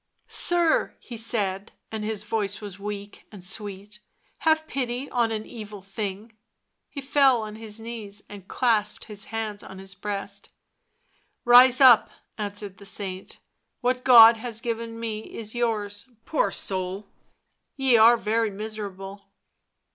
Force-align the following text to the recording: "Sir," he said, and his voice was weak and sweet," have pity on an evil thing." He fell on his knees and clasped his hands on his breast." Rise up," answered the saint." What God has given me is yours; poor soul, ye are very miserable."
"Sir," 0.47 0.95
he 0.99 1.15
said, 1.15 1.73
and 1.91 2.03
his 2.03 2.23
voice 2.23 2.59
was 2.59 2.79
weak 2.79 3.27
and 3.31 3.43
sweet," 3.43 3.99
have 4.47 4.65
pity 4.65 5.07
on 5.11 5.31
an 5.31 5.45
evil 5.45 5.83
thing." 5.83 6.35
He 6.89 7.01
fell 7.01 7.43
on 7.43 7.53
his 7.55 7.79
knees 7.79 8.23
and 8.27 8.47
clasped 8.47 9.03
his 9.03 9.25
hands 9.25 9.61
on 9.61 9.77
his 9.77 9.93
breast." 9.93 10.49
Rise 11.45 11.79
up," 11.79 12.09
answered 12.35 12.77
the 12.79 12.85
saint." 12.87 13.37
What 13.81 14.03
God 14.03 14.37
has 14.37 14.59
given 14.59 14.99
me 14.99 15.19
is 15.37 15.53
yours; 15.53 16.07
poor 16.25 16.49
soul, 16.49 17.05
ye 17.75 17.95
are 17.95 18.17
very 18.17 18.49
miserable." 18.49 19.27